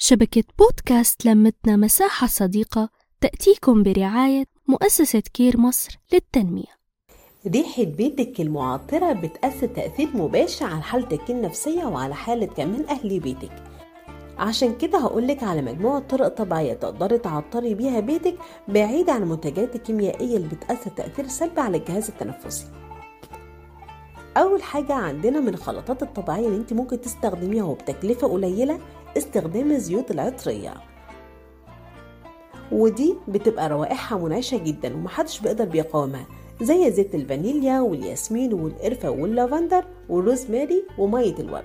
[0.00, 2.88] شبكة بودكاست لمتنا مساحة صديقة
[3.20, 6.78] تأتيكم برعاية مؤسسة كير مصر للتنمية.
[7.46, 13.62] ريحة بيتك المعطرة بتأثر تأثير مباشر على حالتك النفسية وعلى حالة كمان أهل بيتك.
[14.38, 18.34] عشان كده هقولك على مجموعة طرق طبيعية تقدري تعطري بيها بيتك
[18.68, 22.66] بعيد عن المنتجات الكيميائية اللي بتأثر تأثير سلبي على الجهاز التنفسي.
[24.36, 28.78] أول حاجة عندنا من الخلطات الطبيعية اللي انت ممكن تستخدميها وبتكلفة قليلة
[29.16, 30.74] استخدام الزيوت العطرية.
[32.72, 36.26] ودي بتبقى روائحها منعشة جدا ومحدش بيقدر بيقاومها
[36.62, 41.64] زي زيت الفانيليا والياسمين والقرفة واللافندر والروزماري ومية الورد.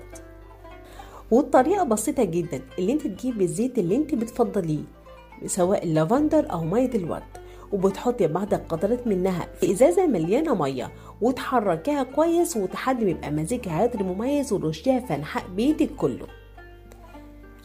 [1.30, 4.82] والطريقة بسيطة جدا اللي انت تجيبي الزيت اللي انت بتفضليه
[5.46, 7.22] سواء اللافندر أو مية الورد
[7.72, 14.52] وبتحطي بعض القطرات منها في إزازة مليانة مية وتحركيها كويس وتحدي يبقى مزيج عطر مميز
[14.52, 16.26] ورشيها في انحاء بيتك كله.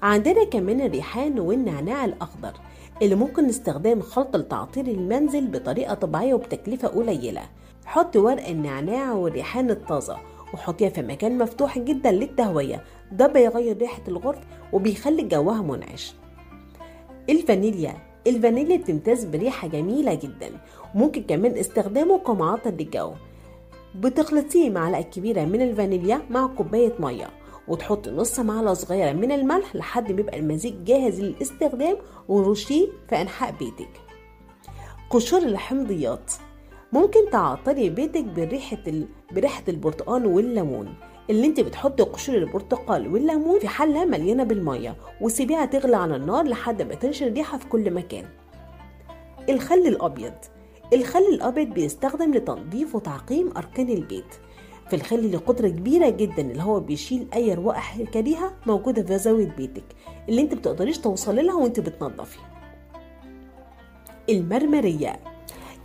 [0.01, 2.53] عندنا كمان الريحان والنعناع الأخضر
[3.01, 7.41] اللي ممكن استخدام خلط لتعطير المنزل بطريقة طبيعية وبتكلفة قليلة.
[7.85, 10.17] حط ورق النعناع والريحان الطازة
[10.53, 12.83] وحطيها في مكان مفتوح جدا للتهوية.
[13.11, 14.41] ده بيغير ريحة الغرفة
[14.73, 16.13] وبيخلي جوها منعش.
[17.29, 17.95] الفانيليا
[18.27, 20.51] الفانيليا بتمتاز بريحة جميلة جدا.
[20.95, 23.11] وممكن كمان استخدامه كمعطر للجو.
[23.95, 27.29] بتخلطيه معلقة كبيرة من الفانيليا مع كوباية مية.
[27.69, 33.51] وتحط نص معلقة صغيرة من الملح لحد ما يبقى المزيج جاهز للاستخدام ورشيه في أنحاء
[33.59, 33.89] بيتك.
[35.09, 36.33] قشور الحمضيات.
[36.93, 39.07] ممكن تعطري بيتك بريحة ال...
[39.31, 40.93] بريحة البرتقال والليمون.
[41.29, 46.81] اللي انت بتحطي قشور البرتقال والليمون في حلة مليانة بالمية وسيبيها تغلي على النار لحد
[46.81, 48.25] ما تنشر ريحة في كل مكان.
[49.49, 50.33] الخل الأبيض.
[50.93, 54.35] الخل الأبيض بيستخدم لتنظيف وتعقيم أركان البيت.
[54.89, 59.47] في الخل اللي قدرة كبيرة جدا اللي هو بيشيل أي روائح كريهة موجودة في زاوية
[59.57, 59.83] بيتك
[60.29, 62.37] اللي أنت بتقدريش توصلي لها وأنت بتنظفي
[64.29, 65.19] المرمرية.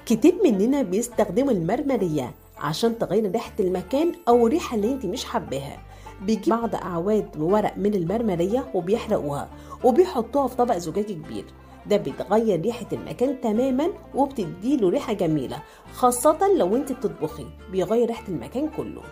[0.07, 5.79] كتير مننا بيستخدموا المرمرية عشان تغير ريحة المكان أو الريحة اللي أنت مش حباها.
[6.23, 9.49] بيجي بعض أعواد ورق من المرمرية وبيحرقوها
[9.85, 11.45] وبيحطوها في طبق زجاجي كبير.
[11.87, 15.63] ده بتغير ريحة المكان تماما وبتديله ريحة جميلة
[15.95, 19.03] خاصة لو انت بتطبخي بيغير ريحة المكان كله.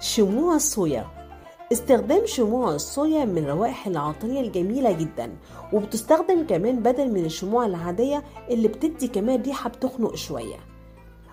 [0.00, 1.06] شموع الصويا.
[1.72, 5.32] استخدام شموع الصويا من روائح العطرية الجميلة جدا
[5.72, 10.56] وبتستخدم كمان بدل من الشموع العادية اللي بتدي كمان ريحة بتخنق شوية.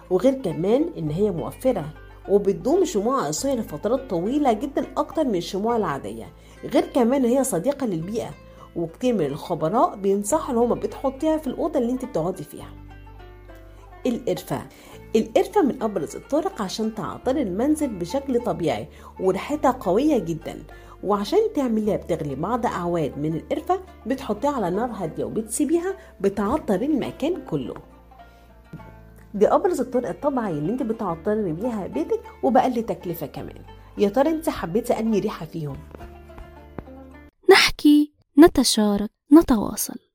[0.09, 1.85] وغير كمان إن هي موفرة
[2.29, 6.33] وبتدوم شموع الصويا لفترات طويلة جدا أكتر من الشموع العادية.
[6.63, 8.29] غير كمان هي صديقة للبيئة
[8.77, 12.69] وكتير من الخبراء بينصحوا إن هما بتحطيها في الأوضة اللي انت بتقعدي فيها.
[14.05, 14.61] القرفة.
[15.15, 18.87] القرفة من أبرز الطرق عشان تعطري المنزل بشكل طبيعي
[19.19, 20.63] وريحتها قوية جدا.
[21.03, 27.75] وعشان تعمليها بتغلي بعض أعواد من القرفة بتحطيها على نار هادية وبتسيبيها بتعطر المكان كله.
[29.33, 33.61] دي أبرز الطرق الطبيعية اللي انت بتعطري بيها بيتك وبأقل تكلفة كمان.
[33.97, 35.77] يا ترى انت حبيتي أنهي ريحة فيهم؟
[37.51, 40.06] نحكي نتشارك نتواصل.